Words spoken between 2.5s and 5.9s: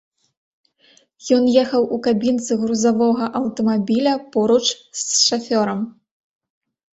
грузавога аўтамабіля поруч з шафёрам.